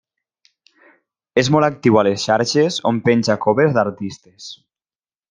És 1.41 1.51
molt 1.55 1.67
actiu 1.69 1.99
a 1.99 2.05
les 2.07 2.23
xarxes 2.25 2.79
on 2.93 3.03
penja 3.11 3.37
covers 3.45 3.77
d'artistes. 3.77 4.49